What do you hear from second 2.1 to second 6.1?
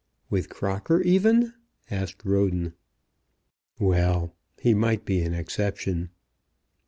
Roden. "Well; he might be an exception."